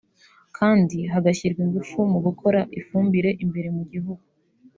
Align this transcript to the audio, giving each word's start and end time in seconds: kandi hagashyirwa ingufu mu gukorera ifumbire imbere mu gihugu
kandi 0.57 0.97
hagashyirwa 1.11 1.61
ingufu 1.67 1.97
mu 2.11 2.19
gukorera 2.25 2.67
ifumbire 2.79 3.29
imbere 3.43 3.67
mu 3.75 3.83
gihugu 3.91 4.23